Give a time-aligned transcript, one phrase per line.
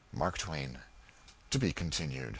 [0.11, 0.79] MARK TWAIN.
[1.51, 2.29] (_To be Continued.